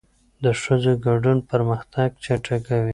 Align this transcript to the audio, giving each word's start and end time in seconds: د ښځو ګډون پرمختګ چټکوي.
د 0.43 0.45
ښځو 0.61 0.93
ګډون 1.05 1.37
پرمختګ 1.51 2.09
چټکوي. 2.25 2.89